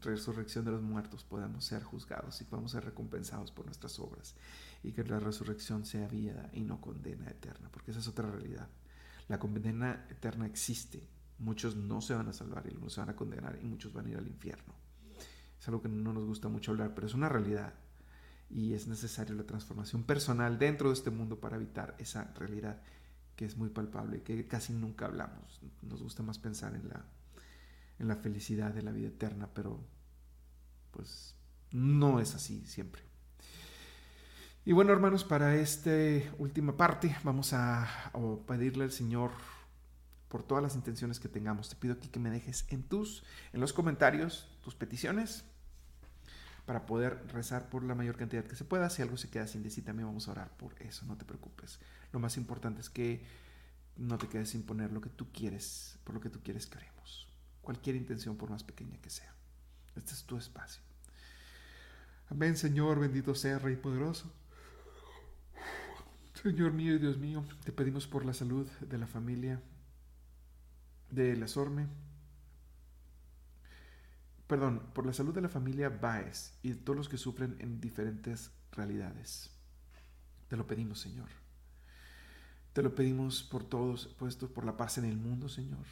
resurrección 0.02 0.64
de 0.64 0.70
los 0.72 0.82
muertos 0.82 1.24
podamos 1.24 1.64
ser 1.64 1.82
juzgados 1.82 2.40
y 2.40 2.44
podamos 2.44 2.72
ser 2.72 2.84
recompensados 2.84 3.50
por 3.50 3.66
nuestras 3.66 3.98
obras 3.98 4.34
y 4.82 4.92
que 4.92 5.04
la 5.04 5.20
resurrección 5.20 5.84
sea 5.84 6.08
vida 6.08 6.50
y 6.52 6.62
no 6.62 6.80
condena 6.80 7.28
eterna, 7.28 7.68
porque 7.70 7.90
esa 7.90 8.00
es 8.00 8.08
otra 8.08 8.30
realidad. 8.30 8.68
La 9.28 9.38
condena 9.38 10.06
eterna 10.10 10.46
existe, 10.46 11.06
muchos 11.38 11.76
no 11.76 12.00
se 12.00 12.14
van 12.14 12.28
a 12.28 12.32
salvar 12.32 12.64
y 12.66 12.70
algunos 12.70 12.94
se 12.94 13.00
van 13.00 13.10
a 13.10 13.16
condenar 13.16 13.58
y 13.62 13.64
muchos 13.64 13.92
van 13.92 14.06
a 14.06 14.10
ir 14.10 14.16
al 14.16 14.26
infierno. 14.26 14.74
Es 15.58 15.66
algo 15.68 15.82
que 15.82 15.88
no 15.88 16.12
nos 16.12 16.24
gusta 16.24 16.48
mucho 16.48 16.72
hablar, 16.72 16.94
pero 16.94 17.06
es 17.06 17.14
una 17.14 17.28
realidad 17.28 17.74
y 18.50 18.74
es 18.74 18.86
necesaria 18.86 19.34
la 19.34 19.44
transformación 19.44 20.04
personal 20.04 20.58
dentro 20.58 20.88
de 20.88 20.94
este 20.94 21.10
mundo 21.10 21.38
para 21.38 21.56
evitar 21.56 21.94
esa 21.98 22.32
realidad 22.34 22.80
que 23.36 23.44
es 23.44 23.56
muy 23.56 23.68
palpable, 23.68 24.22
que 24.22 24.46
casi 24.46 24.72
nunca 24.72 25.04
hablamos. 25.04 25.60
Nos 25.82 26.02
gusta 26.02 26.22
más 26.22 26.38
pensar 26.38 26.74
en 26.74 26.88
la, 26.88 27.04
en 27.98 28.08
la 28.08 28.16
felicidad 28.16 28.72
de 28.72 28.82
la 28.82 28.90
vida 28.90 29.08
eterna, 29.08 29.48
pero 29.54 29.80
pues 30.90 31.36
no 31.70 32.20
es 32.20 32.34
así 32.34 32.66
siempre. 32.66 33.02
Y 34.64 34.72
bueno, 34.72 34.92
hermanos, 34.92 35.24
para 35.24 35.54
esta 35.56 35.90
última 36.38 36.76
parte 36.76 37.16
vamos 37.22 37.52
a, 37.52 37.84
a, 37.84 38.46
pedirle 38.46 38.84
al 38.84 38.92
Señor 38.92 39.30
por 40.28 40.42
todas 40.42 40.62
las 40.62 40.74
intenciones 40.74 41.20
que 41.20 41.28
tengamos. 41.28 41.68
Te 41.68 41.76
pido 41.76 41.94
aquí 41.94 42.08
que 42.08 42.18
me 42.18 42.30
dejes 42.30 42.66
en 42.68 42.82
tus, 42.82 43.24
en 43.52 43.60
los 43.60 43.72
comentarios, 43.72 44.48
tus 44.62 44.74
peticiones 44.74 45.44
para 46.68 46.84
poder 46.84 47.26
rezar 47.32 47.70
por 47.70 47.82
la 47.82 47.94
mayor 47.94 48.18
cantidad 48.18 48.44
que 48.44 48.54
se 48.54 48.62
pueda. 48.62 48.90
Si 48.90 49.00
algo 49.00 49.16
se 49.16 49.30
queda 49.30 49.46
sin 49.46 49.62
decir, 49.62 49.86
también 49.86 50.06
vamos 50.06 50.28
a 50.28 50.32
orar 50.32 50.54
por 50.58 50.74
eso, 50.82 51.06
no 51.06 51.16
te 51.16 51.24
preocupes. 51.24 51.78
Lo 52.12 52.20
más 52.20 52.36
importante 52.36 52.82
es 52.82 52.90
que 52.90 53.24
no 53.96 54.18
te 54.18 54.28
quedes 54.28 54.50
sin 54.50 54.64
poner 54.64 54.92
lo 54.92 55.00
que 55.00 55.08
tú 55.08 55.32
quieres, 55.32 55.98
por 56.04 56.14
lo 56.14 56.20
que 56.20 56.28
tú 56.28 56.40
quieres 56.42 56.66
que 56.66 56.76
oremos. 56.76 57.26
Cualquier 57.62 57.96
intención, 57.96 58.36
por 58.36 58.50
más 58.50 58.64
pequeña 58.64 59.00
que 59.00 59.08
sea. 59.08 59.32
Este 59.96 60.12
es 60.12 60.24
tu 60.24 60.36
espacio. 60.36 60.82
Amén, 62.28 62.54
Señor, 62.54 63.00
bendito 63.00 63.34
sea, 63.34 63.58
Rey 63.58 63.76
poderoso. 63.76 64.30
Señor 66.42 66.74
mío 66.74 66.96
y 66.96 66.98
Dios 66.98 67.16
mío, 67.16 67.46
te 67.64 67.72
pedimos 67.72 68.06
por 68.06 68.26
la 68.26 68.34
salud 68.34 68.68
de 68.82 68.98
la 68.98 69.06
familia 69.06 69.62
de 71.10 71.34
la 71.34 71.48
Sorme 71.48 71.86
perdón, 74.48 74.82
por 74.94 75.06
la 75.06 75.12
salud 75.12 75.34
de 75.34 75.42
la 75.42 75.48
familia 75.48 75.90
Baez 75.90 76.58
y 76.62 76.70
de 76.70 76.76
todos 76.76 76.96
los 76.96 77.08
que 77.08 77.18
sufren 77.18 77.56
en 77.60 77.80
diferentes 77.80 78.50
realidades. 78.72 79.50
Te 80.48 80.56
lo 80.56 80.66
pedimos, 80.66 81.00
Señor. 81.00 81.28
Te 82.72 82.82
lo 82.82 82.94
pedimos 82.94 83.42
por 83.42 83.62
todos, 83.62 84.06
puesto 84.06 84.48
por 84.48 84.64
la 84.64 84.76
paz 84.76 84.96
en 84.98 85.04
el 85.04 85.18
mundo, 85.18 85.48
Señor. 85.50 85.84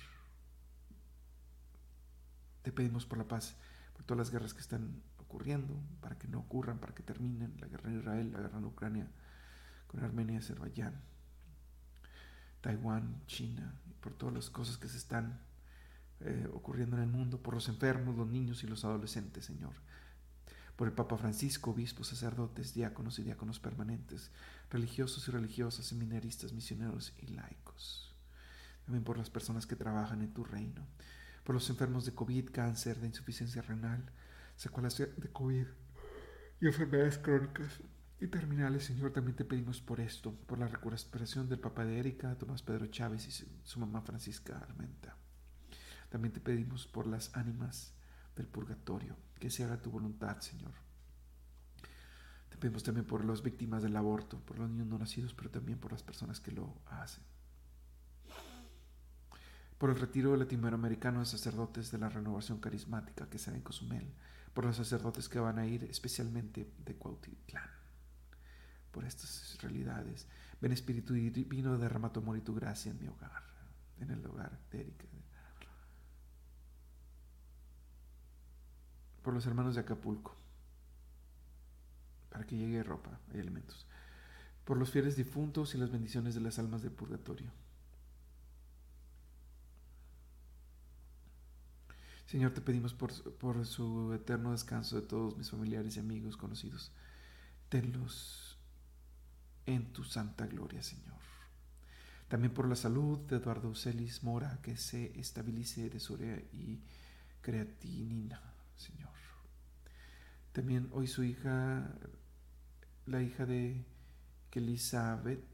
Te 2.63 2.73
pedimos 2.73 3.05
por 3.05 3.19
la 3.19 3.29
paz, 3.29 3.57
por 3.93 4.05
todas 4.05 4.19
las 4.19 4.31
guerras 4.31 4.55
que 4.55 4.61
están 4.61 5.03
ocurriendo, 5.19 5.79
para 6.01 6.17
que 6.17 6.27
no 6.27 6.39
ocurran, 6.39 6.79
para 6.79 6.95
que 6.95 7.03
terminen, 7.03 7.55
la 7.61 7.67
guerra 7.67 7.91
en 7.91 7.99
Israel, 7.99 8.33
la 8.33 8.41
guerra 8.41 8.59
en 8.59 8.65
Ucrania, 8.65 9.07
con 9.87 10.03
Armenia, 10.03 10.39
Azerbaiyán, 10.39 10.99
Taiwán, 12.63 13.23
China, 13.27 13.75
y 13.87 13.93
por 13.93 14.15
todas 14.15 14.35
las 14.35 14.49
cosas 14.49 14.79
que 14.79 14.89
se 14.89 14.97
están 14.97 15.46
eh, 16.21 16.49
ocurriendo 16.53 16.97
en 16.97 17.03
el 17.03 17.09
mundo, 17.09 17.43
por 17.43 17.55
los 17.55 17.69
enfermos, 17.69 18.17
los 18.17 18.27
niños 18.27 18.65
y 18.65 18.67
los 18.67 18.85
adolescentes, 18.85 19.45
Señor. 19.45 19.75
Por 20.77 20.89
el 20.89 20.95
Papa 20.95 21.17
Francisco, 21.19 21.71
obispos, 21.73 22.09
sacerdotes, 22.09 22.75
diáconos 22.75 23.19
y 23.19 23.23
diáconos 23.23 23.61
permanentes, 23.61 24.31
religiosos 24.71 25.29
y 25.29 25.31
religiosas, 25.31 25.87
seminaristas, 25.87 26.53
misioneros 26.53 27.13
y 27.19 27.29
laicos. 27.29 28.15
También 28.85 29.05
por 29.05 29.19
las 29.19 29.31
personas 29.31 29.67
que 29.67 29.77
trabajan 29.77 30.23
en 30.23 30.33
tu 30.33 30.45
reino. 30.45 30.87
Por 31.45 31.55
los 31.55 31.69
enfermos 31.71 32.07
de 32.07 32.15
COVID, 32.15 32.51
cáncer, 32.51 32.99
de 32.99 33.09
insuficiencia 33.09 33.63
renal, 33.63 34.11
secuelas 34.57 34.97
de 34.97 35.31
COVID 35.33 35.67
y 36.61 36.67
enfermedades 36.67 37.19
crónicas. 37.19 37.81
y 38.19 38.29
terminales, 38.29 38.85
Señor, 38.85 39.13
también 39.13 39.37
te 39.37 39.45
pedimos 39.45 39.83
por 39.83 40.01
esto, 40.01 40.33
por 40.47 40.59
la 40.59 40.69
recuperación 40.69 41.49
del 41.51 41.61
papá 41.61 41.85
de 41.85 41.99
Erika, 41.99 42.35
Tomás 42.39 42.63
Pedro 42.63 42.87
Chávez 42.87 43.29
y 43.29 43.47
su 43.63 43.79
mamá 43.79 44.01
Francisca 44.01 44.57
Armenta. 44.59 45.17
También 46.09 46.33
te 46.33 46.41
pedimos 46.41 46.87
por 46.87 47.07
las 47.07 47.35
ánimas 47.37 47.93
del 48.37 48.47
purgatorio, 48.47 49.17
que 49.39 49.51
se 49.51 49.65
haga 49.65 49.81
tu 49.81 49.91
voluntad, 49.91 50.41
Señor. 50.41 50.73
Te 52.49 52.57
pedimos 52.57 52.83
también 52.83 53.07
por 53.07 53.25
las 53.25 53.43
víctimas 53.43 53.83
del 53.83 53.97
aborto, 53.97 54.39
por 54.41 54.59
los 54.59 54.71
niños 54.71 54.87
no 54.87 54.99
nacidos, 54.99 55.35
pero 55.35 55.51
también 55.51 55.79
por 55.79 55.93
las 55.93 56.03
personas 56.03 56.41
que 56.41 56.53
lo 56.53 56.75
hacen. 56.87 57.23
Por 59.79 59.91
el 59.91 59.99
retiro 59.99 60.35
latinoamericano 60.37 61.21
de 61.21 61.27
sacerdotes 61.27 61.91
de 61.91 61.99
la 61.99 62.09
renovación 62.09 62.61
carismática 62.61 63.29
que 63.29 63.39
será 63.39 63.57
en 63.57 63.63
Cozumel, 63.63 64.15
por 64.55 64.65
los 64.65 64.77
sacerdotes 64.77 65.29
que 65.29 65.39
van 65.39 65.59
a 65.59 65.67
ir 65.67 65.85
especialmente 65.85 66.73
de 66.85 66.95
Cuautitlán 66.95 67.77
por 68.97 69.05
estas 69.05 69.59
realidades. 69.61 70.27
Ven 70.59 70.73
Espíritu 70.73 71.13
Divino, 71.13 71.77
derrama 71.77 72.15
tu 72.15 72.21
amor 72.21 72.39
y 72.39 72.41
tu 72.41 72.55
gracia 72.55 72.91
en 72.93 72.99
mi 72.99 73.09
hogar, 73.09 73.43
en 74.01 74.11
el 74.11 74.25
hogar 74.25 74.59
de 74.71 74.81
Erika. 74.81 74.96
Por 79.27 79.35
los 79.35 79.45
hermanos 79.45 79.75
de 79.75 79.81
Acapulco, 79.81 80.37
para 82.31 82.47
que 82.47 82.57
llegue 82.57 82.85
ropa 82.85 83.19
y 83.35 83.41
alimentos. 83.41 83.85
Por 84.65 84.77
los 84.77 84.93
fieles 84.93 85.17
difuntos 85.17 85.75
y 85.75 85.79
las 85.79 85.91
bendiciones 85.91 86.37
de 86.37 86.41
las 86.41 86.61
almas 86.61 86.83
del 86.83 86.93
purgatorio. 86.93 87.51
Señor, 92.27 92.53
te 92.53 92.61
pedimos 92.61 92.95
por, 92.95 93.13
por 93.39 93.67
su 93.67 94.13
eterno 94.15 94.53
descanso 94.53 94.95
de 95.01 95.09
todos 95.09 95.37
mis 95.37 95.51
familiares 95.51 95.97
y 95.97 95.99
amigos 95.99 96.37
conocidos. 96.37 96.93
Tenlos 97.69 98.57
en 99.67 99.93
tu 99.93 100.05
santa 100.05 100.47
gloria, 100.47 100.85
Señor. 100.85 101.19
También 102.29 102.55
por 102.55 102.69
la 102.69 102.77
salud 102.77 103.19
de 103.27 103.39
Eduardo 103.39 103.75
Celis 103.75 104.23
Mora, 104.23 104.61
que 104.63 104.77
se 104.77 105.19
estabilice 105.19 105.91
de 105.91 105.99
soria 105.99 106.37
y 106.53 106.79
creatinina, 107.43 108.41
Señor. 108.77 109.16
También 110.57 110.89
hoy 110.93 111.07
su 111.07 111.23
hija, 111.23 111.87
la 113.05 113.21
hija 113.23 113.45
de 113.45 113.85
Elizabeth, 114.53 115.45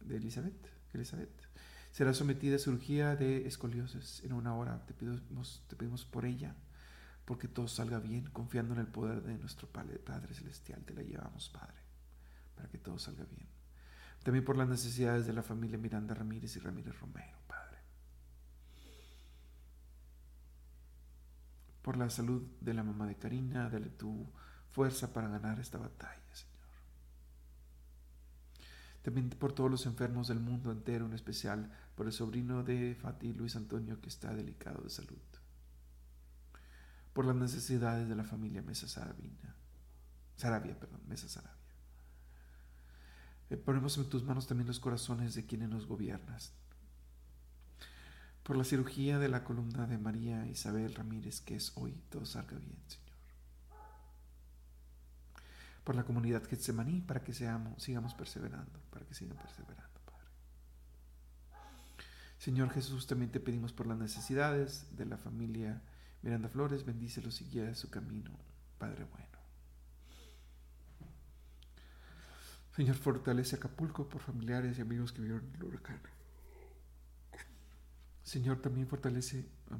de 0.00 0.16
Elizabeth, 0.16 0.66
Elizabeth, 0.94 1.28
será 1.92 2.14
sometida 2.14 2.56
a 2.56 2.58
cirugía 2.58 3.16
de 3.16 3.46
escoliosis 3.46 4.24
en 4.24 4.32
una 4.32 4.54
hora. 4.54 4.86
Te 4.86 4.94
pedimos, 4.94 5.62
te 5.68 5.76
pedimos 5.76 6.06
por 6.06 6.24
ella, 6.24 6.54
porque 7.26 7.48
todo 7.48 7.68
salga 7.68 7.98
bien, 7.98 8.24
confiando 8.30 8.72
en 8.72 8.80
el 8.80 8.86
poder 8.86 9.22
de 9.22 9.36
nuestro 9.36 9.68
Padre, 9.68 9.98
Padre 9.98 10.32
Celestial. 10.32 10.82
Te 10.86 10.94
la 10.94 11.02
llevamos, 11.02 11.50
Padre 11.50 11.84
para 12.54 12.68
que 12.68 12.78
todo 12.78 12.98
salga 12.98 13.24
bien. 13.24 13.46
También 14.22 14.44
por 14.44 14.56
las 14.56 14.68
necesidades 14.68 15.26
de 15.26 15.32
la 15.32 15.42
familia 15.42 15.76
Miranda 15.76 16.14
Ramírez 16.14 16.56
y 16.56 16.60
Ramírez 16.60 16.98
Romero, 16.98 17.36
Por 21.84 21.98
la 21.98 22.08
salud 22.08 22.42
de 22.62 22.72
la 22.72 22.82
mamá 22.82 23.06
de 23.06 23.16
Karina, 23.16 23.68
dale 23.68 23.90
tu 23.90 24.26
fuerza 24.70 25.12
para 25.12 25.28
ganar 25.28 25.60
esta 25.60 25.76
batalla, 25.76 26.32
Señor. 26.32 26.54
También 29.02 29.28
por 29.28 29.52
todos 29.52 29.70
los 29.70 29.84
enfermos 29.84 30.28
del 30.28 30.40
mundo 30.40 30.72
entero, 30.72 31.04
en 31.04 31.12
especial 31.12 31.70
por 31.94 32.06
el 32.06 32.12
sobrino 32.14 32.62
de 32.62 32.94
Fati, 32.94 33.34
Luis 33.34 33.54
Antonio, 33.54 34.00
que 34.00 34.08
está 34.08 34.34
delicado 34.34 34.82
de 34.82 34.88
salud. 34.88 35.18
Por 37.12 37.26
las 37.26 37.36
necesidades 37.36 38.08
de 38.08 38.16
la 38.16 38.24
familia 38.24 38.62
Mesa 38.62 38.88
Sarabina. 38.88 39.54
Sarabia, 40.38 40.80
perdón, 40.80 41.02
Mesa 41.06 41.28
Sarabia. 41.28 41.52
Eh, 43.50 43.58
ponemos 43.58 43.98
en 43.98 44.08
tus 44.08 44.24
manos 44.24 44.46
también 44.46 44.68
los 44.68 44.80
corazones 44.80 45.34
de 45.34 45.44
quienes 45.44 45.68
nos 45.68 45.86
gobiernas. 45.86 46.54
Por 48.44 48.58
la 48.58 48.64
cirugía 48.64 49.18
de 49.18 49.30
la 49.30 49.42
columna 49.42 49.86
de 49.86 49.96
María 49.96 50.46
Isabel 50.46 50.94
Ramírez, 50.94 51.40
que 51.40 51.56
es 51.56 51.72
hoy, 51.76 51.98
todo 52.10 52.26
salga 52.26 52.58
bien, 52.58 52.76
Señor. 52.86 53.04
Por 55.82 55.96
la 55.96 56.04
comunidad 56.04 56.44
Getsemaní, 56.44 57.00
para 57.00 57.24
que 57.24 57.32
seamos, 57.32 57.82
sigamos 57.82 58.12
perseverando, 58.12 58.78
para 58.90 59.06
que 59.06 59.14
sigan 59.14 59.38
perseverando, 59.38 59.98
Padre. 60.04 60.28
Señor 62.38 62.68
Jesús, 62.68 63.06
también 63.06 63.32
te 63.32 63.40
pedimos 63.40 63.72
por 63.72 63.86
las 63.86 63.96
necesidades 63.96 64.94
de 64.94 65.06
la 65.06 65.16
familia 65.16 65.80
Miranda 66.20 66.50
Flores, 66.50 66.84
bendícelos 66.84 67.40
y 67.40 67.46
guía 67.46 67.74
su 67.74 67.88
camino, 67.88 68.30
Padre 68.76 69.04
bueno. 69.04 69.38
Señor, 72.76 72.96
fortalece 72.96 73.56
Acapulco 73.56 74.06
por 74.06 74.20
familiares 74.20 74.76
y 74.76 74.82
amigos 74.82 75.12
que 75.12 75.22
vieron 75.22 75.50
el 75.54 75.64
huracán. 75.64 76.00
Señor, 78.24 78.60
también 78.60 78.88
fortalece, 78.88 79.46
um, 79.70 79.78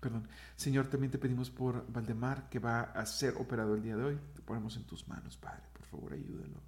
perdón, 0.00 0.28
Señor, 0.56 0.88
también 0.88 1.10
te 1.10 1.18
pedimos 1.18 1.48
por 1.48 1.90
Valdemar, 1.90 2.50
que 2.50 2.58
va 2.58 2.82
a 2.82 3.06
ser 3.06 3.34
operado 3.38 3.74
el 3.74 3.82
día 3.82 3.96
de 3.96 4.04
hoy. 4.04 4.18
Te 4.34 4.42
ponemos 4.42 4.76
en 4.76 4.84
tus 4.84 5.08
manos, 5.08 5.38
Padre, 5.38 5.62
por 5.72 5.86
favor, 5.86 6.12
ayúdalo, 6.12 6.60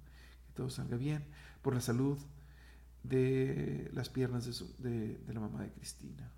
que 0.47 0.53
todo 0.55 0.71
salga 0.71 0.97
bien. 0.97 1.23
Por 1.61 1.75
la 1.75 1.81
salud 1.81 2.17
de 3.03 3.91
las 3.93 4.09
piernas 4.09 4.45
de, 4.79 5.17
de 5.19 5.33
la 5.33 5.39
mamá 5.39 5.61
de 5.61 5.71
Cristina. 5.71 6.31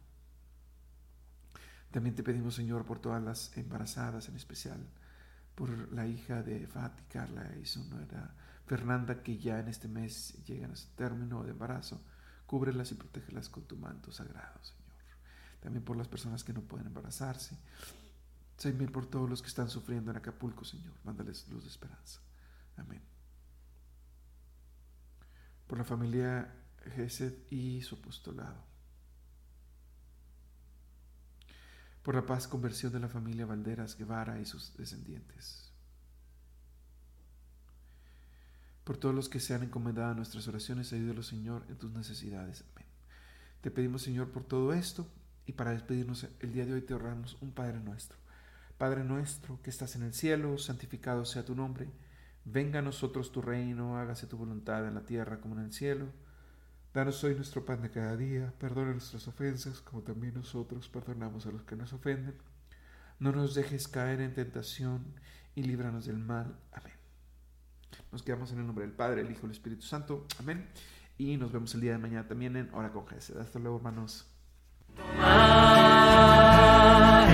También 1.91 2.15
te 2.15 2.23
pedimos, 2.23 2.56
Señor, 2.56 2.86
por 2.86 2.99
todas 2.99 3.23
las 3.23 3.56
embarazadas, 3.58 4.28
en 4.28 4.36
especial 4.36 4.86
por 5.60 5.91
la 5.91 6.08
hija 6.08 6.41
de 6.41 6.65
Fati, 6.67 7.04
Carla 7.10 7.52
y 7.62 7.65
su 7.65 7.84
nuera 7.89 8.34
Fernanda, 8.65 9.21
que 9.21 9.38
ya 9.38 9.60
en 9.60 9.67
este 9.67 9.89
mes 9.89 10.41
llegan 10.45 10.71
a 10.71 10.75
su 10.75 10.88
término 10.95 11.43
de 11.43 11.52
embarazo, 11.52 12.02
cúbrelas 12.45 12.91
y 12.93 12.95
protégelas 12.95 13.49
con 13.49 13.63
tu 13.63 13.75
manto 13.75 14.10
sagrado, 14.12 14.63
Señor. 14.63 14.78
También 15.59 15.83
por 15.83 15.97
las 15.97 16.07
personas 16.07 16.43
que 16.43 16.53
no 16.53 16.61
pueden 16.61 16.87
embarazarse. 16.87 17.57
También 18.61 18.91
por 18.91 19.05
todos 19.05 19.29
los 19.29 19.41
que 19.41 19.47
están 19.47 19.69
sufriendo 19.69 20.11
en 20.11 20.17
Acapulco, 20.17 20.65
Señor. 20.65 20.93
Mándales 21.03 21.47
luz 21.49 21.63
de 21.63 21.69
esperanza. 21.69 22.21
Amén. 22.77 23.01
Por 25.67 25.77
la 25.77 25.83
familia 25.83 26.53
Gesed 26.95 27.33
y 27.49 27.81
su 27.81 27.95
apostolado. 27.95 28.63
Por 32.03 32.15
la 32.15 32.25
paz, 32.25 32.47
conversión 32.47 32.91
de 32.93 32.99
la 32.99 33.09
familia 33.09 33.45
Valderas 33.45 33.97
Guevara 33.97 34.39
y 34.39 34.45
sus 34.45 34.75
descendientes 34.77 35.69
Por 38.89 38.97
todos 38.97 39.13
los 39.13 39.29
que 39.29 39.39
se 39.39 39.53
han 39.53 39.61
encomendado 39.61 40.09
a 40.09 40.15
nuestras 40.15 40.47
oraciones, 40.47 40.91
ayúdalo, 40.93 41.21
Señor, 41.21 41.63
en 41.69 41.77
tus 41.77 41.91
necesidades. 41.91 42.63
Amén. 42.73 42.87
Te 43.61 43.69
pedimos, 43.69 44.01
Señor, 44.01 44.31
por 44.31 44.43
todo 44.45 44.73
esto 44.73 45.07
y 45.49 45.53
para 45.53 45.71
despedirnos 45.71 46.27
el 46.41 46.53
día 46.53 46.63
de 46.67 46.73
hoy 46.73 46.81
te 46.81 46.93
ahorramos 46.93 47.35
un 47.41 47.51
Padre 47.51 47.79
nuestro. 47.79 48.19
Padre 48.77 49.03
nuestro 49.03 49.59
que 49.63 49.71
estás 49.71 49.95
en 49.95 50.03
el 50.03 50.13
cielo, 50.13 50.59
santificado 50.59 51.25
sea 51.25 51.43
tu 51.43 51.55
nombre. 51.55 51.89
Venga 52.45 52.77
a 52.77 52.81
nosotros 52.83 53.31
tu 53.31 53.41
reino, 53.41 53.97
hágase 53.97 54.27
tu 54.27 54.38
voluntad 54.38 54.88
en 54.88 54.93
la 54.93 55.07
tierra 55.07 55.41
como 55.41 55.55
en 55.55 55.65
el 55.65 55.73
cielo. 55.73 56.05
Danos 56.93 57.23
hoy 57.23 57.33
nuestro 57.33 57.65
pan 57.65 57.81
de 57.81 57.89
cada 57.89 58.15
día, 58.15 58.53
perdona 58.59 58.91
nuestras 58.91 59.27
ofensas 59.27 59.81
como 59.81 60.03
también 60.03 60.35
nosotros 60.35 60.88
perdonamos 60.88 61.47
a 61.47 61.51
los 61.51 61.63
que 61.63 61.75
nos 61.75 61.93
ofenden. 61.93 62.35
No 63.17 63.31
nos 63.31 63.55
dejes 63.55 63.88
caer 63.88 64.21
en 64.21 64.35
tentación 64.35 65.03
y 65.55 65.63
líbranos 65.63 66.05
del 66.05 66.19
mal. 66.19 66.59
Amén. 66.73 66.93
Nos 68.12 68.21
quedamos 68.21 68.51
en 68.51 68.59
el 68.59 68.67
nombre 68.67 68.85
del 68.85 68.93
Padre, 68.93 69.21
el 69.21 69.31
Hijo 69.31 69.41
y 69.41 69.45
el 69.45 69.53
Espíritu 69.53 69.81
Santo. 69.81 70.27
Amén. 70.38 70.69
Y 71.17 71.38
nos 71.38 71.51
vemos 71.51 71.73
el 71.73 71.81
día 71.81 71.93
de 71.93 71.97
mañana 71.97 72.27
también 72.27 72.55
en 72.55 72.71
Hora 72.71 72.91
con 72.91 73.07
Jesús. 73.07 73.35
Hasta 73.38 73.57
luego, 73.57 73.77
hermanos. 73.77 74.28
Toma 74.95 75.25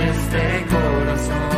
este 0.08 0.66
corazón. 0.70 1.55